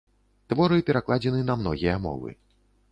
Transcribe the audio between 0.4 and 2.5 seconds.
Творы перакладзены на многія мовы.